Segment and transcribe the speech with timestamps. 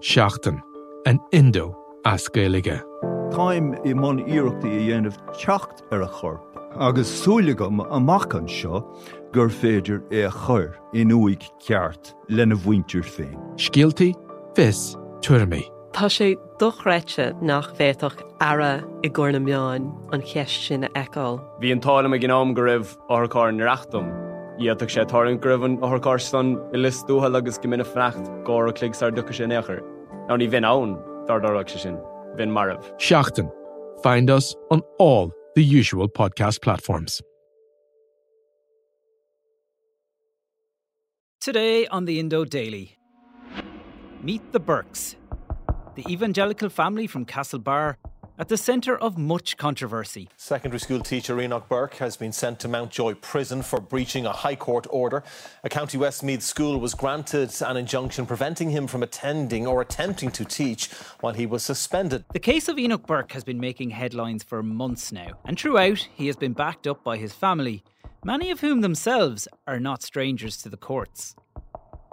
[0.00, 0.62] Seachtain
[1.06, 2.80] an Indo as Gaelige.
[3.34, 6.40] Táim i món iireachtaí a dhéanamh techt ar a chorp,
[6.80, 8.80] agus súlagam amachchan seo
[9.32, 13.36] gur féidir é a chur in uig ceart lena bhaintir féin.
[13.56, 14.14] Scialtaí
[14.56, 15.68] fis tuairrmaí.
[15.92, 21.44] Tá sé dochreite nach bhéach ara i gcóna meáin an cheist sin eáil.
[21.60, 24.08] Bhí an tála a gnám go raibh áthcáir nareachtam.
[24.60, 29.34] Íach sé tárin gribhann áthcárstan i listúthe agus go mina frecht gá a cligsar ducha
[29.34, 29.80] sin éair.
[30.30, 30.96] Ná ní bhín ann
[31.28, 31.96] dardarach se sin,
[32.36, 32.84] bhín marmh.
[32.98, 33.50] Seachtain.
[34.02, 37.20] Find us on all the usual podcast platforms.
[41.40, 42.96] Today on the Indo Daily,
[44.22, 45.16] meet the Burkes.
[45.94, 47.96] the evangelical family from Castlebar
[48.40, 50.26] at the centre of much controversy.
[50.38, 54.56] Secondary school teacher Enoch Burke has been sent to Mountjoy prison for breaching a High
[54.56, 55.22] Court order.
[55.62, 60.46] A County Westmeath school was granted an injunction preventing him from attending or attempting to
[60.46, 60.88] teach
[61.20, 62.24] while he was suspended.
[62.32, 66.26] The case of Enoch Burke has been making headlines for months now, and throughout, he
[66.26, 67.84] has been backed up by his family,
[68.24, 71.36] many of whom themselves are not strangers to the courts.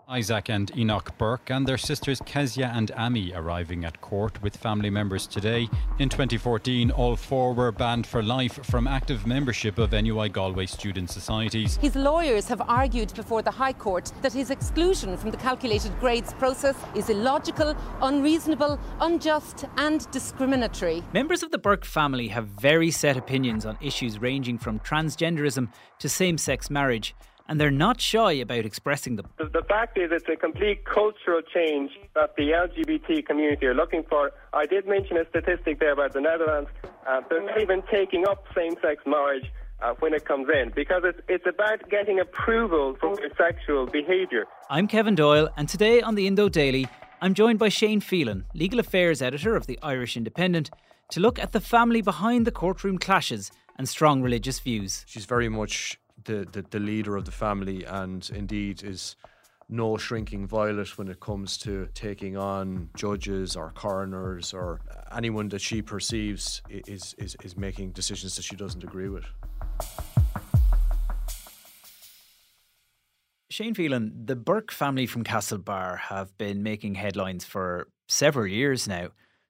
[0.09, 4.89] Isaac and Enoch Burke and their sisters Kezia and Amy arriving at court with family
[4.89, 5.67] members today.
[5.99, 11.09] In 2014, all four were banned for life from active membership of NUI Galway student
[11.09, 11.75] societies.
[11.81, 16.33] His lawyers have argued before the High Court that his exclusion from the calculated grades
[16.35, 21.03] process is illogical, unreasonable, unjust, and discriminatory.
[21.11, 25.67] Members of the Burke family have very set opinions on issues ranging from transgenderism
[25.99, 27.13] to same sex marriage
[27.47, 29.27] and they're not shy about expressing them.
[29.37, 34.03] The, the, fact is, it's a complete cultural change that the LGBT community are looking
[34.09, 34.31] for.
[34.53, 36.69] I did mention a statistic there about the Netherlands.
[37.07, 39.45] Uh, they're not even taking up same-sex marriage
[39.81, 44.45] uh, when it comes in because it's, it's about getting approval for your sexual behaviour.
[44.69, 46.87] I'm Kevin Doyle, and today on the Indo Daily,
[47.21, 50.69] I'm joined by Shane Phelan, legal affairs editor of the Irish Independent,
[51.11, 55.05] to look at the family behind the courtroom clashes and strong religious views.
[55.07, 59.15] She's very much the, the, the leader of the family and indeed is
[59.69, 64.79] no shrinking violet when it comes to taking on judges or coroners or
[65.15, 69.25] anyone that she perceives is, is, is making decisions that she doesn't agree with.
[73.49, 79.09] Shane Phelan, the Burke family from Castlebar have been making headlines for several years now.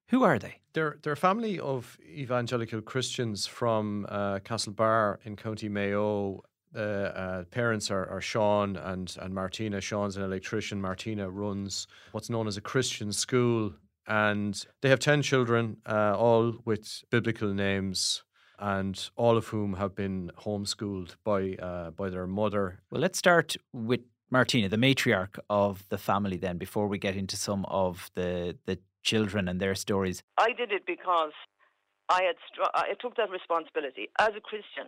[0.09, 0.61] Who are they?
[0.73, 7.44] They're, they're a family of evangelical Christians from uh, Castlebar in County Mayo the uh,
[7.45, 9.81] parents are, are Sean and, and Martina.
[9.81, 10.81] Sean's an electrician.
[10.81, 13.73] Martina runs what's known as a Christian school.
[14.07, 18.23] And they have 10 children, uh, all with biblical names,
[18.57, 22.79] and all of whom have been homeschooled by, uh, by their mother.
[22.89, 27.35] Well, let's start with Martina, the matriarch of the family, then, before we get into
[27.35, 30.22] some of the, the children and their stories.
[30.38, 31.31] I did it because
[32.09, 34.88] I had str- I took that responsibility as a Christian.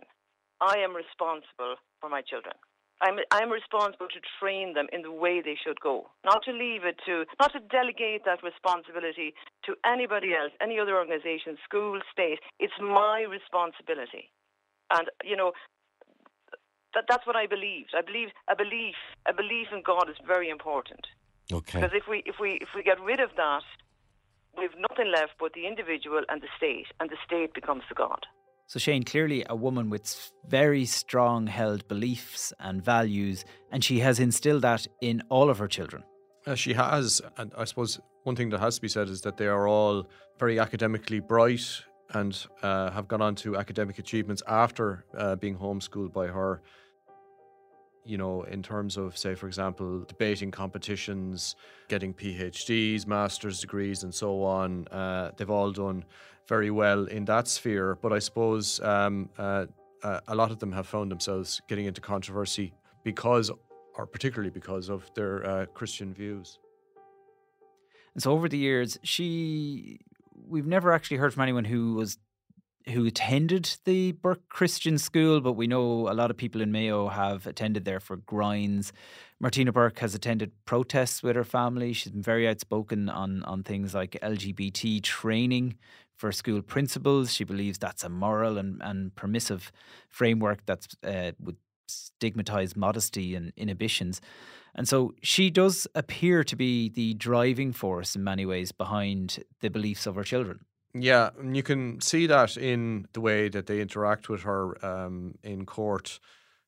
[0.60, 2.54] I am responsible for my children.
[3.02, 6.84] I'm, I'm responsible to train them in the way they should go, not to leave
[6.84, 9.32] it to, not to delegate that responsibility
[9.64, 12.40] to anybody else, any other organization, school, state.
[12.58, 14.28] It's my responsibility.
[14.90, 15.52] And, you know,
[16.92, 17.94] that, that's what I believed.
[17.96, 21.06] I believe a belief, a belief in God is very important.
[21.50, 21.80] Okay.
[21.80, 23.64] Because if we, if we, if we get rid of that,
[24.58, 28.26] we've nothing left but the individual and the state, and the state becomes the God.
[28.70, 34.20] So, Shane, clearly a woman with very strong held beliefs and values, and she has
[34.20, 36.04] instilled that in all of her children.
[36.46, 39.38] Uh, she has, and I suppose one thing that has to be said is that
[39.38, 40.06] they are all
[40.38, 46.12] very academically bright and uh, have gone on to academic achievements after uh, being homeschooled
[46.12, 46.62] by her.
[48.10, 51.54] You know, in terms of, say, for example, debating competitions,
[51.86, 56.04] getting PhDs, master's degrees, and so on, uh, they've all done
[56.48, 57.94] very well in that sphere.
[58.02, 59.66] But I suppose um, uh,
[60.02, 62.72] uh, a lot of them have found themselves getting into controversy
[63.04, 63.48] because,
[63.96, 66.58] or particularly because of their uh, Christian views.
[68.14, 70.00] And so over the years, she,
[70.48, 72.18] we've never actually heard from anyone who was
[72.88, 77.08] who attended the Burke Christian School, but we know a lot of people in Mayo
[77.08, 78.92] have attended there for grinds.
[79.38, 81.92] Martina Burke has attended protests with her family.
[81.92, 85.76] She's been very outspoken on, on things like LGBT training
[86.16, 87.32] for school principals.
[87.32, 89.72] She believes that's a moral and, and permissive
[90.08, 91.56] framework that uh, would
[91.86, 94.20] stigmatize modesty and inhibitions.
[94.74, 99.68] And so she does appear to be the driving force in many ways behind the
[99.68, 100.60] beliefs of her children.
[100.92, 105.36] Yeah, and you can see that in the way that they interact with her um,
[105.42, 106.18] in court.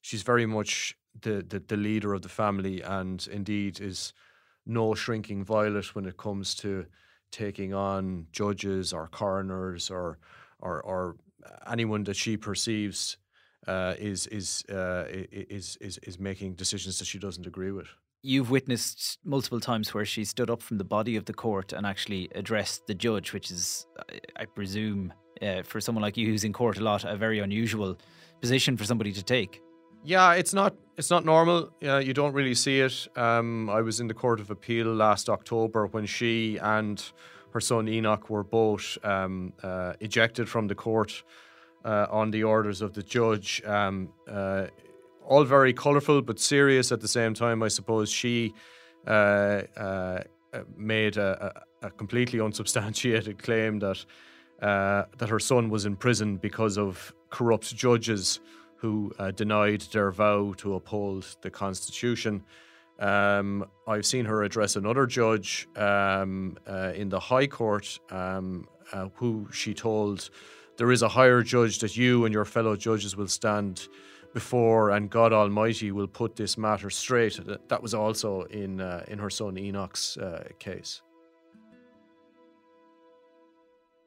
[0.00, 4.12] She's very much the, the, the leader of the family, and indeed is
[4.64, 6.86] no shrinking violet when it comes to
[7.32, 10.18] taking on judges or coroners or
[10.60, 11.16] or, or
[11.68, 13.16] anyone that she perceives
[13.66, 17.88] uh, is is, uh, is is is making decisions that she doesn't agree with
[18.22, 21.84] you've witnessed multiple times where she stood up from the body of the court and
[21.84, 23.86] actually addressed the judge, which is,
[24.36, 27.98] I presume, uh, for someone like you who's in court a lot, a very unusual
[28.40, 29.60] position for somebody to take.
[30.04, 31.70] Yeah, it's not it's not normal.
[31.80, 33.08] Yeah, you don't really see it.
[33.16, 37.02] Um, I was in the Court of Appeal last October when she and
[37.52, 41.22] her son Enoch were both um, uh, ejected from the court
[41.84, 43.62] uh, on the orders of the judge.
[43.64, 44.66] Um, uh,
[45.26, 47.62] all very colourful but serious at the same time.
[47.62, 48.54] I suppose she
[49.06, 50.22] uh, uh,
[50.76, 54.04] made a, a, completely unsubstantiated claim that
[54.60, 58.40] uh, that her son was in prison because of corrupt judges
[58.76, 62.44] who uh, denied their vow to uphold the Constitution.
[63.00, 68.68] Um, I've seen her address another judge um, uh, in the High Court, um,
[69.14, 70.30] who she told
[70.76, 73.88] there is a higher judge that you and your fellow judges will stand
[74.34, 77.38] before, and God Almighty will put this matter straight.
[77.68, 81.02] That was also in uh, in her son Enoch's uh, case.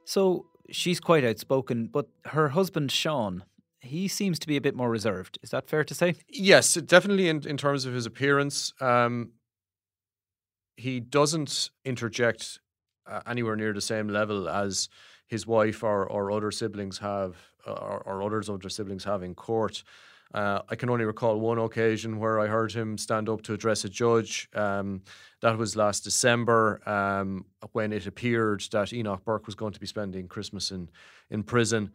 [0.05, 3.43] So she's quite outspoken, but her husband Sean,
[3.79, 5.39] he seems to be a bit more reserved.
[5.41, 6.15] Is that fair to say?
[6.29, 7.29] Yes, definitely.
[7.29, 9.31] In in terms of his appearance, um,
[10.77, 12.59] he doesn't interject
[13.07, 14.89] uh, anywhere near the same level as
[15.27, 17.35] his wife or, or other siblings have,
[17.65, 19.83] or, or others of their siblings have in court.
[20.35, 23.85] Uh, I can only recall one occasion where I heard him stand up to address
[23.85, 24.49] a judge.
[24.53, 25.01] Um,
[25.39, 29.87] that was last December um, when it appeared that Enoch Burke was going to be
[29.87, 30.89] spending Christmas in,
[31.29, 31.89] in prison.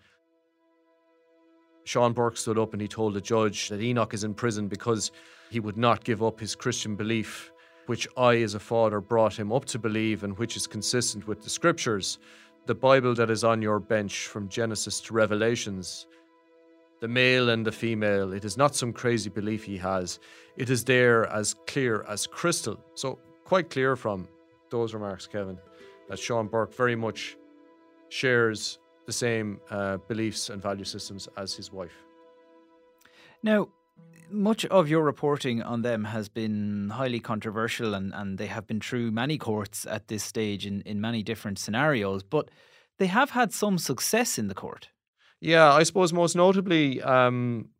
[1.85, 5.13] Sean Burke stood up and he told the judge that Enoch is in prison because
[5.51, 7.53] he would not give up his Christian belief,
[7.87, 11.43] which I, as a father, brought him up to believe and which is consistent with
[11.43, 12.19] the scriptures.
[12.65, 16.07] The Bible that is on your bench from Genesis to Revelations
[17.01, 18.33] the male and the female.
[18.33, 20.21] It is not some crazy belief he has.
[20.57, 22.79] It is there as clear as crystal.
[22.95, 24.29] So, quite clear from
[24.71, 25.59] those remarks, Kevin,
[26.09, 27.37] that Sean Burke very much
[28.09, 32.05] shares the same uh, beliefs and value systems as his wife.
[33.43, 33.69] Now,
[34.31, 38.81] much of your reporting on them has been highly controversial and, and they have been
[38.81, 42.51] through many courts at this stage in, in many different scenarios, but
[42.99, 44.91] they have had some success in the court.
[45.41, 47.71] Yeah, I suppose most notably, um,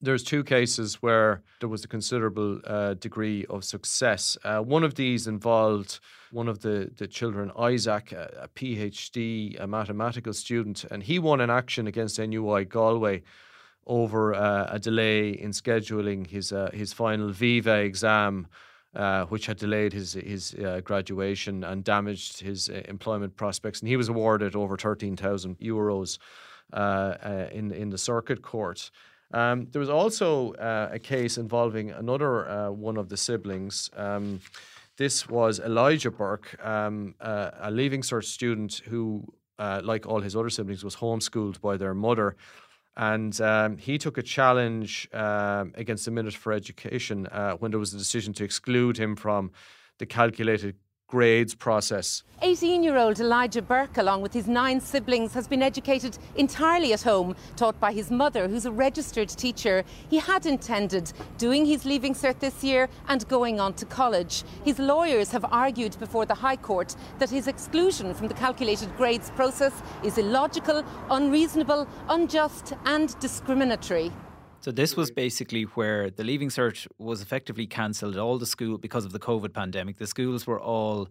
[0.00, 4.38] there's two cases where there was a considerable uh, degree of success.
[4.44, 5.98] Uh, one of these involved
[6.30, 11.40] one of the, the children, Isaac, a, a, PhD, a mathematical student, and he won
[11.40, 13.22] an action against NUI Galway
[13.86, 18.46] over uh, a delay in scheduling his uh, his final Viva exam.
[18.94, 23.96] Uh, which had delayed his his uh, graduation and damaged his employment prospects, and he
[23.96, 28.90] was awarded over thirteen thousand euros uh, uh, in in the circuit court.
[29.32, 33.90] Um, there was also uh, a case involving another one of the siblings.
[33.96, 34.40] Um,
[34.96, 39.24] this was Elijah Burke, um, a Leaving Cert student who,
[39.58, 42.36] like all his other siblings, was homeschooled by their mother.
[42.96, 47.80] And um, he took a challenge um, against the Minister for Education uh, when there
[47.80, 49.50] was a decision to exclude him from
[49.98, 50.76] the calculated
[51.08, 52.24] grades process.
[52.42, 57.02] 18 year old Elijah Burke, along with his nine siblings, has been educated entirely at
[57.02, 59.84] home, taught by his mother, who's a registered teacher.
[60.10, 64.42] He had intended doing his Leaving Cert this year and going on to college.
[64.64, 69.30] His lawyers have argued before the High Court that his exclusion from the calculated grades
[69.30, 69.72] process
[70.02, 74.10] is illogical, unreasonable, unjust, and discriminatory.
[74.60, 78.16] So this was basically where the Leaving Cert was effectively cancelled.
[78.16, 81.08] All the school because of the COVID pandemic, the schools were all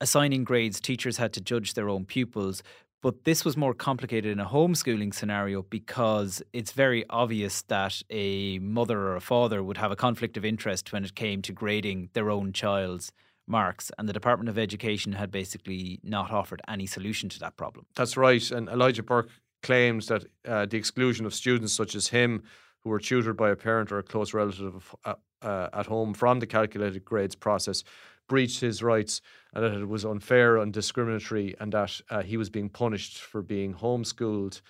[0.00, 0.80] assigning grades.
[0.80, 2.62] Teachers had to judge their own pupils.
[3.02, 8.60] But this was more complicated in a homeschooling scenario because it's very obvious that a
[8.60, 12.10] mother or a father would have a conflict of interest when it came to grading
[12.12, 13.12] their own child's
[13.46, 13.90] marks.
[13.98, 17.86] And the Department of Education had basically not offered any solution to that problem.
[17.96, 18.48] That's right.
[18.52, 19.30] And Elijah Burke
[19.62, 22.42] claimed that uh, the exclusion of students such as him,
[22.80, 26.40] who were tutored by a parent or a close relative uh, uh, at home from
[26.40, 27.84] the calculated grades process,
[28.28, 29.20] breached his rights
[29.52, 33.42] and that it was unfair and discriminatory and that uh, he was being punished for
[33.42, 34.60] being homeschooled.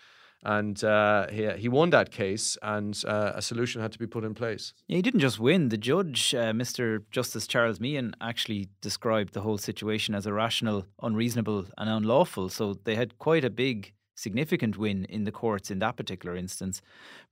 [0.45, 4.25] And uh, he, he won that case, and uh, a solution had to be put
[4.25, 4.75] in place.
[4.89, 5.69] Yeah, he didn't just win.
[5.69, 7.05] The judge, uh, Mr.
[7.13, 12.49] Justice Charles Meenan, actually described the whole situation as irrational, unreasonable, and unlawful.
[12.49, 16.83] So they had quite a big, significant win in the courts in that particular instance.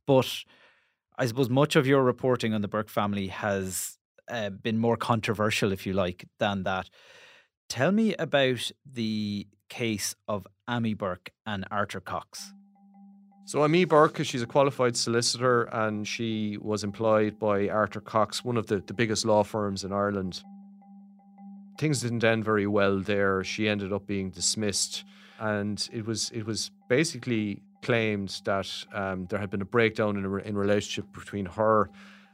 [0.07, 0.45] But
[1.19, 5.73] I suppose much of your reporting on the Burke family has uh, been more controversial,
[5.73, 6.89] if you like, than that.
[7.69, 12.53] Tell me about the case of Amy Burke and Arthur Cox.
[13.45, 18.57] So Amy Burke, she's a qualified solicitor and she was employed by Arthur Cox, one
[18.57, 20.43] of the, the biggest law firms in Ireland.
[21.79, 23.43] Things didn't end very well there.
[23.43, 25.05] She ended up being dismissed,
[25.41, 30.25] and it was it was basically claimed that um, there had been a breakdown in
[30.25, 31.91] a in relationship between her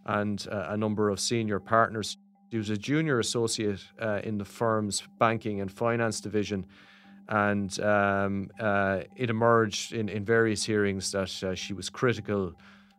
[0.06, 2.18] and uh, a number of senior partners.
[2.50, 6.66] She was a junior associate uh, in the firm's banking and finance division,
[7.28, 12.54] and um, uh, it emerged in, in various hearings that uh, she was critical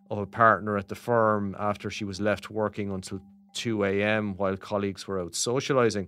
[0.09, 3.21] of a partner at the firm after she was left working until
[3.53, 4.35] 2 a.m.
[4.37, 6.07] while colleagues were out socializing.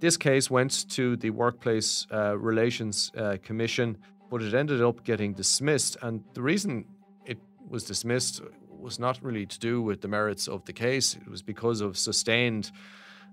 [0.00, 3.98] This case went to the Workplace uh, Relations uh, Commission,
[4.30, 5.98] but it ended up getting dismissed.
[6.00, 6.86] And the reason
[7.26, 7.38] it
[7.68, 8.40] was dismissed
[8.70, 11.98] was not really to do with the merits of the case, it was because of
[11.98, 12.72] sustained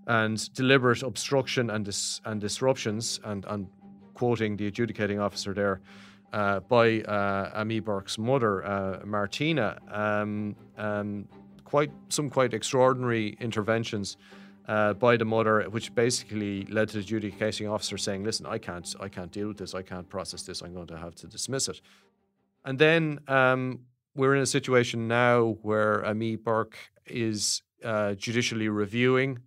[0.07, 3.67] and deliberate obstruction and, dis- and disruptions, and,
[4.13, 5.79] quoting the adjudicating officer there.
[6.33, 11.27] Uh, by uh, Amy Burke's mother, uh, Martina, um, um,
[11.63, 14.17] quite some quite extraordinary interventions
[14.67, 18.95] uh, by the mother, which basically led to the adjudicating officer saying, "Listen, I can't,
[18.99, 19.73] I can't deal with this.
[19.73, 20.61] I can't process this.
[20.61, 21.81] I'm going to have to dismiss it."
[22.65, 23.79] And then um,
[24.15, 29.39] we're in a situation now where Amy Burke is uh, judicially reviewing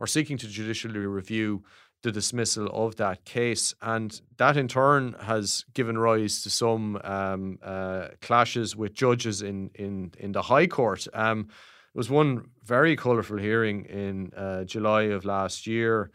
[0.00, 1.62] or seeking to judicially review
[2.02, 3.74] the dismissal of that case.
[3.80, 9.70] And that in turn has given rise to some um, uh, clashes with judges in,
[9.74, 11.06] in, in the High Court.
[11.14, 11.48] Um,
[11.94, 16.10] was one very colourful hearing in uh, July of last year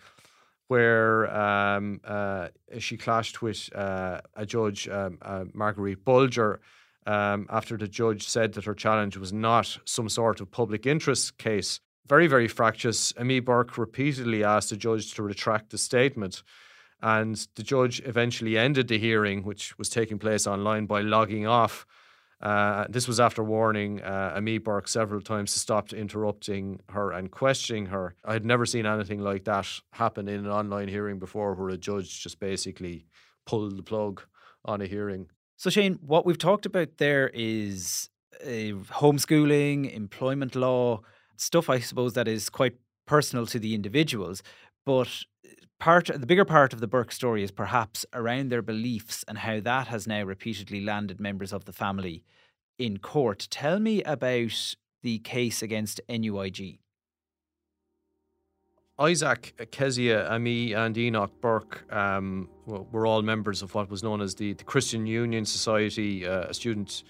[0.67, 6.59] where um, uh, she clashed with uh, a judge, um, uh, Marguerite Bolger,
[7.07, 11.39] um, after the judge said that her challenge was not some sort of public interest
[11.39, 13.13] case very, very fractious.
[13.19, 16.41] Amy Burke repeatedly asked the judge to retract the statement.
[17.01, 21.85] And the judge eventually ended the hearing, which was taking place online, by logging off.
[22.41, 27.31] Uh, this was after warning uh, Amy Burke several times to stop interrupting her and
[27.31, 28.15] questioning her.
[28.23, 31.77] I had never seen anything like that happen in an online hearing before, where a
[31.77, 33.05] judge just basically
[33.45, 34.21] pulled the plug
[34.63, 35.27] on a hearing.
[35.57, 38.09] So, Shane, what we've talked about there is
[38.41, 41.01] uh, homeschooling, employment law,
[41.35, 44.41] stuff, I suppose, that is quite personal to the individuals.
[44.85, 45.09] But
[45.79, 49.59] part, the bigger part of the Burke story is perhaps around their beliefs and how
[49.61, 52.23] that has now repeatedly landed members of the family
[52.77, 53.47] in court.
[53.49, 56.79] Tell me about the case against NUIG.
[58.99, 64.35] Isaac, Kezia, Amy, and Enoch Burke um, were all members of what was known as
[64.35, 67.03] the, the Christian Union Society, uh, a student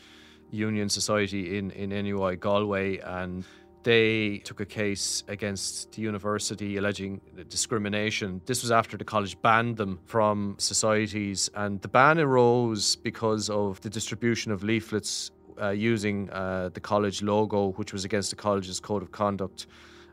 [0.51, 2.97] union society in, in NUI Galway.
[2.99, 3.43] And
[3.83, 8.41] they took a case against the university alleging discrimination.
[8.45, 13.79] This was after the college banned them from societies, and the ban arose because of
[13.81, 15.31] the distribution of leaflets
[15.61, 19.67] uh, using uh, the college logo, which was against the college's code of conduct.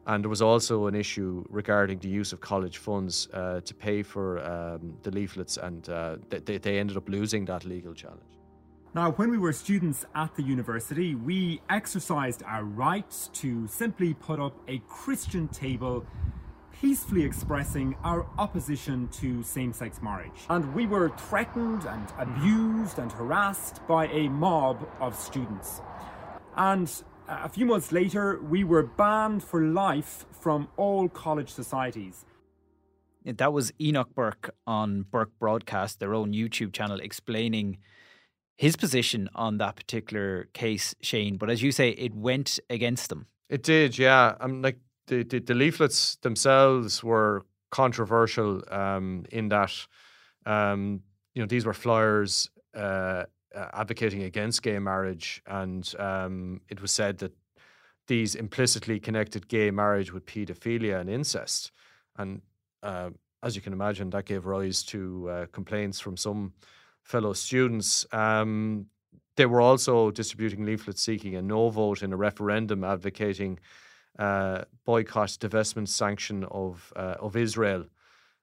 [0.07, 4.05] And there was also an issue regarding the use of college funds uh, to pay
[4.05, 8.36] for um, the leaflets, and uh, they, they ended up losing that legal challenge.
[8.97, 14.41] Now, when we were students at the university, we exercised our right to simply put
[14.41, 16.07] up a Christian table
[16.81, 20.47] peacefully expressing our opposition to same sex marriage.
[20.49, 22.23] And we were threatened and mm-hmm.
[22.23, 25.83] abused and harassed by a mob of students.
[26.57, 26.91] And
[27.29, 32.25] a few months later, we were banned for life from all college societies.
[33.27, 37.77] That was Enoch Burke on Burke Broadcast, their own YouTube channel, explaining
[38.57, 41.37] his position on that particular case, Shane.
[41.37, 43.27] But as you say, it went against them.
[43.49, 44.35] It did, yeah.
[44.41, 49.73] I'm like the, the, the leaflets themselves were controversial um, in that
[50.47, 51.03] um,
[51.35, 57.19] you know these were flyers uh, advocating against gay marriage, and um, it was said
[57.19, 57.33] that
[58.07, 61.73] these implicitly connected gay marriage with paedophilia and incest,
[62.17, 62.41] and
[62.83, 63.11] uh,
[63.43, 66.53] as you can imagine, that gave rise to uh, complaints from some
[67.07, 68.05] fellow students.
[68.13, 68.87] Um,
[69.37, 73.59] they were also distributing leaflets seeking a no vote in a referendum advocating
[74.19, 77.85] uh, boycott, divestment, sanction of uh, of Israel,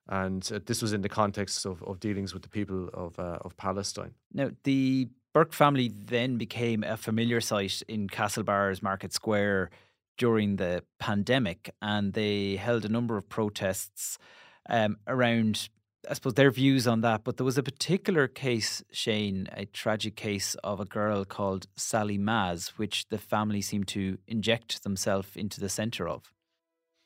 [0.07, 3.39] and uh, this was in the context of, of dealings with the people of uh,
[3.41, 4.13] of Palestine.
[4.31, 9.71] Now, the Burke family then became a familiar sight in Castlebar's Market Square
[10.17, 14.19] during the pandemic, and they held a number of protests
[14.69, 15.69] um, around
[16.09, 20.15] I suppose their views on that, but there was a particular case, Shane, a tragic
[20.15, 25.59] case of a girl called Sally Maz, which the family seemed to inject themselves into
[25.59, 26.33] the centre of.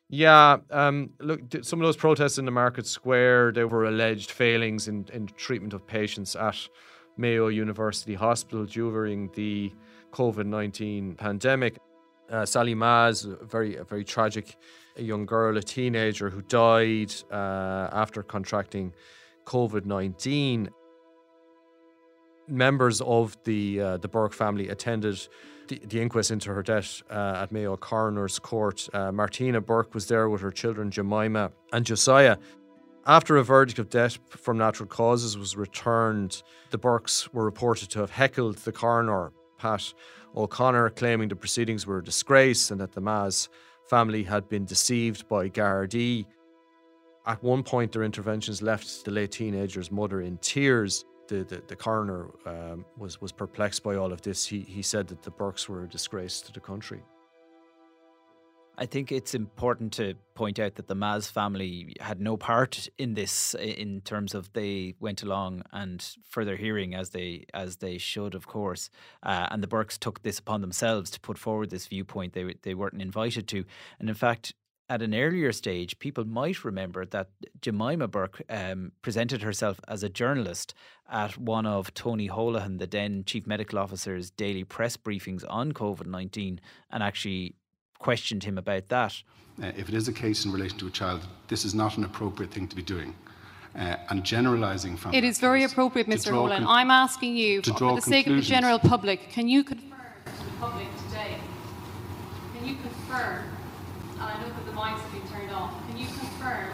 [0.10, 4.88] Yeah, um, look, some of those protests in the market square, there were alleged failings
[4.88, 6.58] in, in treatment of patients at
[7.18, 9.74] Mayo University Hospital during the
[10.12, 11.78] COVID 19 pandemic.
[12.30, 14.58] Uh, Sally Maz, a very, a very tragic
[14.98, 18.94] young girl, a teenager who died uh, after contracting
[19.46, 20.70] COVID 19.
[22.50, 25.28] Members of the uh, the Burke family attended
[25.68, 28.88] the, the, inquest into her death uh, at Mayo Coroner's Court.
[28.94, 32.38] Uh, Martina Burke was there with her children Jemima and Josiah.
[33.06, 38.00] After a verdict of death from natural causes was returned, the Burkes were reported to
[38.00, 39.94] have heckled the coroner, Pat
[40.38, 43.50] O'Connor, claiming the proceedings were a disgrace and that the Maz
[43.90, 46.26] family had been deceived by Gardaí.
[47.26, 51.06] At one point, their interventions left the late teenager's mother in tears.
[51.28, 54.46] The, the, the coroner um, was, was perplexed by all of this.
[54.46, 57.02] He, he said that the Burkes were a disgrace to the country.
[58.80, 63.16] I think it's important to point out that the Maz family had no part in
[63.16, 68.36] this in terms of they went along and further hearing as they as they should,
[68.36, 68.92] of course.
[69.24, 72.76] Uh, and the Burkes took this upon themselves to put forward this viewpoint they they
[72.76, 73.66] weren't invited to.
[74.00, 74.54] And in fact,
[74.90, 77.30] at an earlier stage, people might remember that
[77.62, 80.74] Jemima Burke um, presented herself as a journalist
[81.10, 86.06] at one of Tony Holohan, the then chief medical officer's daily press briefings on COVID
[86.06, 87.56] 19, and actually
[88.00, 89.22] questioned him about that.
[89.62, 92.04] Uh, if it is a case in relation to a child, this is not an
[92.04, 93.16] appropriate thing to be doing.
[93.76, 96.32] Uh, and generalising from it is very appropriate, Mr.
[96.32, 96.60] Holan.
[96.60, 99.92] Con- I'm asking you, for, for the sake of the general public, can you confirm
[100.26, 101.38] to the public today?
[102.56, 103.44] Can you confirm?
[104.14, 105.74] And I know that the mics have been turned off.
[105.88, 106.70] Can you confirm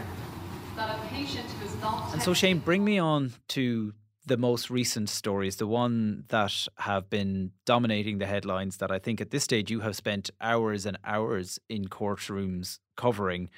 [0.77, 2.13] that a patient who is not?
[2.13, 3.93] And so, Shane, bring me on to
[4.25, 9.19] the most recent stories, the one that have been dominating the headlines that I think
[9.19, 13.49] at this stage you have spent hours and hours in courtrooms covering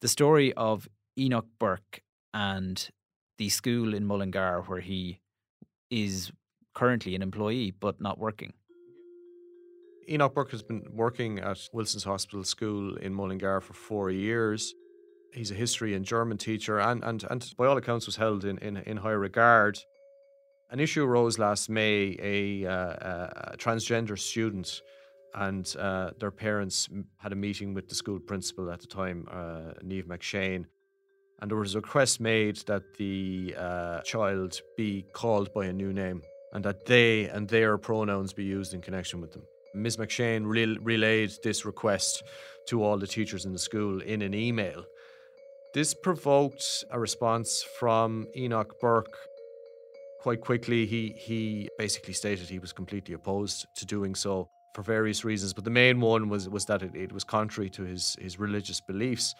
[0.00, 2.02] the story of Enoch Burke
[2.32, 2.88] and
[3.38, 5.20] the school in Mullingar where he
[5.90, 6.32] is
[6.74, 8.54] currently an employee but not working.
[10.08, 14.72] Enoch Burke has been working at Wilson's Hospital School in Mullingar for four years.
[15.32, 18.56] He's a history and German teacher and, and, and by all accounts was held in,
[18.58, 19.78] in, in high regard.
[20.70, 22.16] An issue arose last May.
[22.20, 24.82] A, uh, a transgender student
[25.34, 29.74] and uh, their parents had a meeting with the school principal at the time, uh,
[29.84, 30.64] Niamh McShane,
[31.40, 35.92] and there was a request made that the uh, child be called by a new
[35.92, 39.42] name and that they and their pronouns be used in connection with them.
[39.74, 39.98] Ms.
[39.98, 42.22] McShane re- relayed this request
[42.68, 44.84] to all the teachers in the school in an email.
[45.74, 49.18] This provoked a response from Enoch Burke
[50.26, 55.24] quite quickly, he he basically stated he was completely opposed to doing so for various
[55.24, 55.54] reasons.
[55.54, 58.80] But the main one was was that it, it was contrary to his his religious
[58.80, 59.36] beliefs.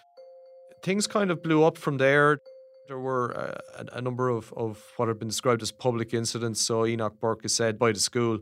[0.84, 2.38] Things kind of blew up from there.
[2.86, 6.60] There were uh, a, a, number of, of what had been described as public incidents.
[6.60, 8.38] So Enoch Burke is said by the school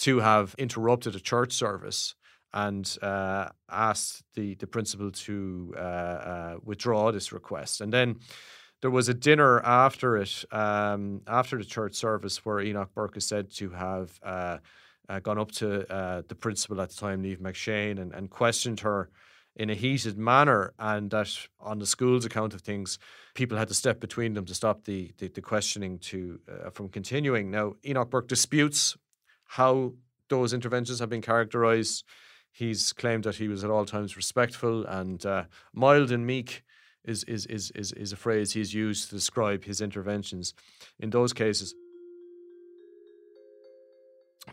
[0.00, 2.14] to have interrupted a church service
[2.52, 5.34] and uh, asked the, the principal to
[5.74, 7.80] uh, uh withdraw this request.
[7.80, 8.16] And then
[8.80, 13.26] there was a dinner after it, um, after the church service, where Enoch Burke is
[13.26, 14.58] said to have uh,
[15.08, 18.80] uh, gone up to uh, the principal at the time, Niamh McShane, and, and questioned
[18.80, 19.10] her
[19.56, 22.98] in a heated manner, and that on the school's account of things,
[23.34, 26.88] people had to step between them to stop the the, the questioning to uh, from
[26.88, 27.50] continuing.
[27.50, 28.96] Now, Enoch Burke disputes
[29.44, 29.94] how
[30.28, 32.04] those interventions have been characterised.
[32.52, 36.62] He's claimed that he was at all times respectful and uh, mild and meek
[37.04, 40.54] is, is, is, is, is a phrase he's used to describe his interventions
[41.00, 41.74] in those cases.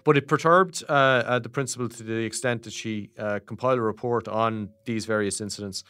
[0.04, 3.82] But it perturbed uh, uh, the principal to the extent that she uh, compiled a
[3.82, 5.84] report on these various incidents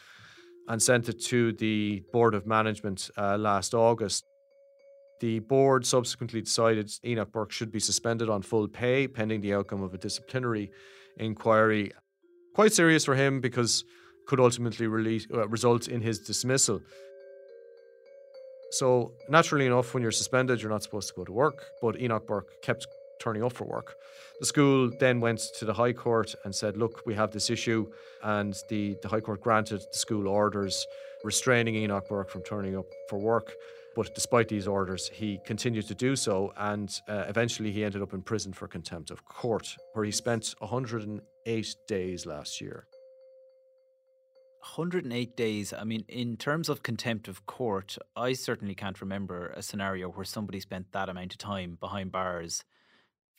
[0.68, 4.24] and sent it to the Board of Management uh, last August.
[5.20, 9.82] The board subsequently decided Enoch Burke should be suspended on full pay pending the outcome
[9.82, 10.70] of a disciplinary
[11.16, 11.92] inquiry.
[12.54, 13.84] Quite serious for him because
[14.26, 16.80] could ultimately release, uh, result in his dismissal.
[18.70, 21.62] So, naturally enough, when you're suspended, you're not supposed to go to work.
[21.80, 22.86] But Enoch Burke kept
[23.20, 23.94] turning up for work.
[24.40, 27.90] The school then went to the High Court and said, Look, we have this issue.
[28.22, 30.86] And the, the High Court granted the school orders
[31.24, 33.52] restraining Enoch Burke from turning up for work.
[33.94, 38.12] But despite these orders, he continued to do so, and uh, eventually he ended up
[38.12, 42.86] in prison for contempt of court, where he spent 108 days last year.
[44.74, 45.72] 108 days.
[45.72, 50.24] I mean, in terms of contempt of court, I certainly can't remember a scenario where
[50.24, 52.64] somebody spent that amount of time behind bars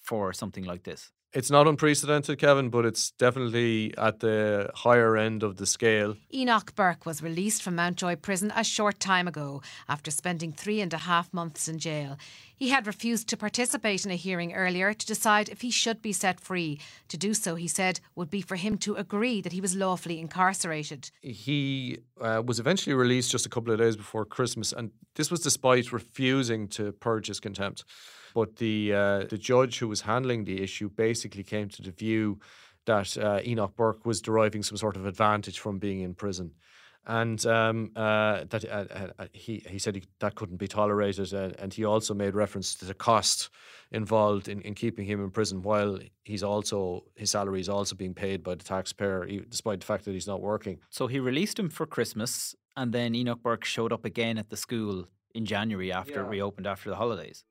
[0.07, 1.11] for something like this.
[1.33, 6.15] It's not unprecedented, Kevin, but it's definitely at the higher end of the scale.
[6.33, 10.93] Enoch Burke was released from Mountjoy Prison a short time ago after spending three and
[10.93, 12.17] a half months in jail.
[12.55, 16.13] He had refused to participate in a hearing earlier to decide if he should be
[16.13, 16.79] set free.
[17.09, 20.19] To do so, he said, would be for him to agree that he was lawfully
[20.19, 21.11] incarcerated.
[21.21, 25.41] He uh, was eventually released just a couple of days before Christmas, and this was
[25.41, 27.83] despite refusing to purge his contempt.
[28.33, 32.39] But the uh, the judge who was handling the issue basically came to the view
[32.85, 36.51] that uh, Enoch Burke was deriving some sort of advantage from being in prison.
[37.05, 38.85] And um, uh, that uh,
[39.17, 42.85] uh, he he said he, that couldn't be tolerated, and he also made reference to
[42.85, 43.49] the cost
[43.91, 48.13] involved in, in keeping him in prison, while he's also his salary is also being
[48.13, 50.79] paid by the taxpayer, despite the fact that he's not working.
[50.89, 54.57] So he released him for Christmas, and then Enoch Burke showed up again at the
[54.57, 56.25] school in January after yeah.
[56.25, 57.45] it reopened after the holidays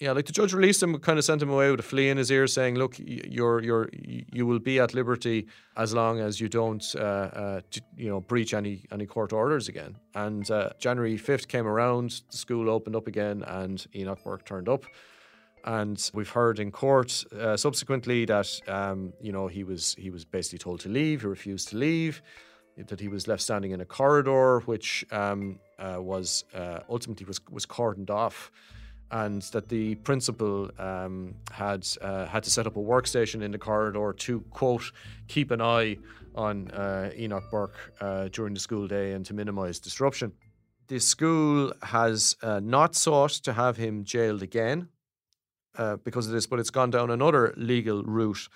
[0.00, 2.18] yeah, like the judge released him, kind of sent him away with a flea in
[2.18, 6.48] his ear, saying, "Look, you're you're you will be at liberty as long as you
[6.48, 7.60] don't, uh, uh,
[7.96, 12.36] you know, breach any any court orders again." And uh, January fifth came around, the
[12.36, 14.84] school opened up again, and Enoch Burke turned up.
[15.64, 20.24] And we've heard in court uh, subsequently that um, you know he was he was
[20.24, 21.22] basically told to leave.
[21.22, 22.22] He refused to leave.
[22.76, 27.40] That he was left standing in a corridor, which um, uh, was uh, ultimately was
[27.50, 28.52] was cordoned off
[29.10, 33.58] and that the principal um, had uh, had to set up a workstation in the
[33.58, 34.92] corridor to quote
[35.28, 35.96] keep an eye
[36.34, 40.32] on uh, Enoch Burke uh, during the school day and to minimise disruption.
[40.88, 44.88] The school has uh, not sought to have him jailed again
[45.76, 48.48] uh, because of this, but it's gone down another legal route,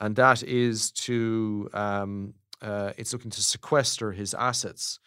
[0.00, 5.00] and that is to um, uh, it's looking to sequester his assets.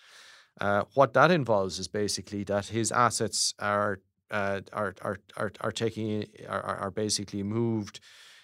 [0.93, 3.99] what that involves is basically that his assets are
[4.31, 7.99] uh, are, are are are taking are, are basically moved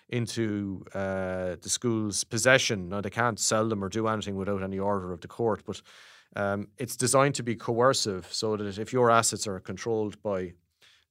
[0.09, 2.89] into uh, the school's possession.
[2.89, 5.81] Now they can't sell them or do anything without any order of the court, but
[6.35, 10.53] um, it's designed to be coercive, so that if your assets are controlled by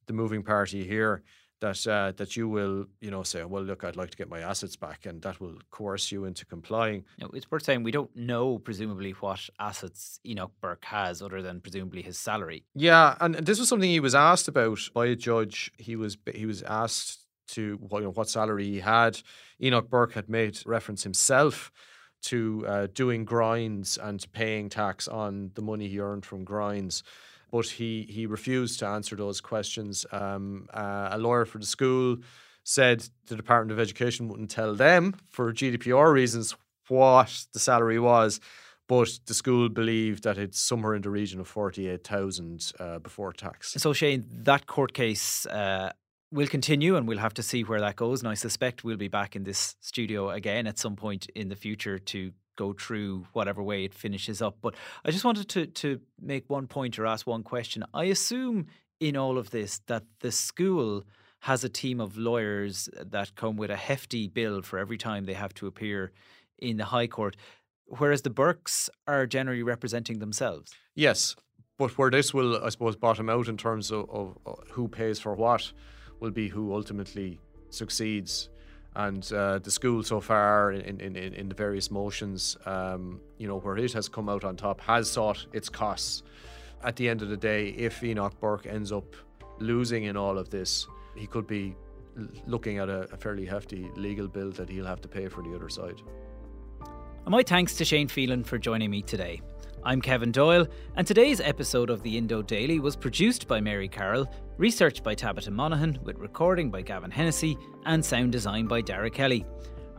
[0.06, 1.22] the moving party here,
[1.60, 4.40] that uh, that you will, you know, say, well, look, I'd like to get my
[4.40, 7.04] assets back, and that will coerce you into complying.
[7.18, 11.60] Know, it's worth saying we don't know presumably what assets Enoch Burke has, other than
[11.60, 12.64] presumably his salary.
[12.74, 15.70] Yeah, and this was something he was asked about by a judge.
[15.78, 19.20] He was he was asked to you know, what salary he had.
[19.62, 21.70] Enoch Burke had made reference himself
[22.22, 27.02] to uh, doing grinds and paying tax on the money he earned from grinds
[27.56, 30.04] but he he refused to answer those questions.
[30.12, 32.18] Um, uh, a lawyer for the school
[32.64, 36.54] said the Department of Education wouldn't tell them for GDPR reasons
[36.88, 38.40] what the salary was,
[38.88, 42.98] but the school believed that it's somewhere in the region of forty eight thousand uh,
[42.98, 43.74] before tax.
[43.78, 45.46] So Shane, that court case.
[45.46, 45.92] Uh,
[46.32, 48.20] will continue and we'll have to see where that goes.
[48.20, 51.54] And I suspect we'll be back in this studio again at some point in the
[51.54, 54.56] future to go through whatever way it finishes up.
[54.60, 57.84] But I just wanted to to make one point or ask one question.
[57.94, 58.66] I assume
[59.00, 61.04] in all of this that the school
[61.40, 65.34] has a team of lawyers that come with a hefty bill for every time they
[65.34, 66.12] have to appear
[66.58, 67.36] in the High Court,
[67.84, 70.74] whereas the Burkes are generally representing themselves.
[70.94, 71.36] Yes,
[71.78, 75.20] but where this will, I suppose, bottom out in terms of, of, of who pays
[75.20, 75.72] for what
[76.20, 77.38] will be who ultimately
[77.68, 78.48] succeeds
[78.96, 83.58] and uh, the school so far in, in, in, the various motions, um, you know,
[83.58, 86.22] where it has come out on top, has sought its costs.
[86.82, 89.14] At the end of the day, if Enoch Burke ends up
[89.58, 91.76] losing in all of this, he could be
[92.46, 95.54] looking at a, a fairly hefty legal bill that he'll have to pay for the
[95.54, 96.00] other side.
[96.80, 99.42] And my thanks to Shane Phelan for joining me today.
[99.86, 104.28] I'm Kevin Doyle, and today's episode of the Indo Daily was produced by Mary Carroll,
[104.56, 109.46] researched by Tabitha Monaghan, with recording by Gavin Hennessy, and sound design by Dara Kelly.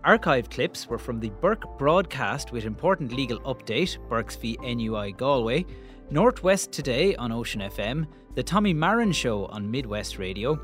[0.06, 5.66] Archived clips were from the Burke broadcast with important legal update, Burke's v NUI Galway,
[6.12, 10.60] Northwest Today on Ocean FM, The Tommy Marren Show on Midwest Radio,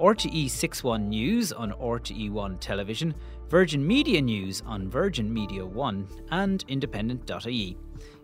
[0.00, 3.12] RTE 61 News on RTE1 Television,
[3.48, 7.76] Virgin Media News on Virgin Media 1, and independent.ie.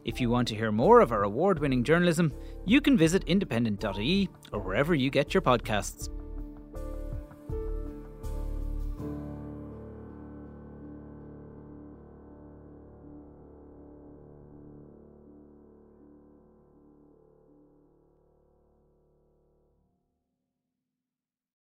[0.05, 2.33] If you want to hear more of our award winning journalism,
[2.67, 6.11] you can visit independent.ie or wherever you get your podcasts.